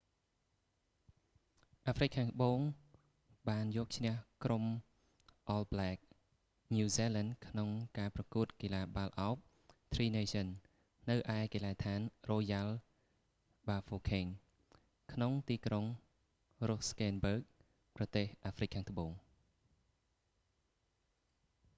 [1.85, 2.59] អាហ្រ្វិកខាងត្បូង
[3.49, 4.13] បានយកឈ្នះ
[4.45, 4.63] ក្រុម
[5.49, 9.37] អលប្ល៊ែក all black ញូវហ្សេឡែន ក្នុងការប្រកួតកីឡាបាល់ឱប
[9.93, 10.51] tri nations
[11.09, 12.73] នៅឯកីឡដ្ឋានរ៉ូយ៉ាល់
[13.67, 14.37] បាហ្វូខេង royal
[14.71, 15.85] bafokeng ក្នុងទីក្រុង
[16.69, 17.41] រុសស្តេនបឺគ rustenburg
[17.97, 19.11] ប្រទេសអាហ្វ្រិកខាងត្បូង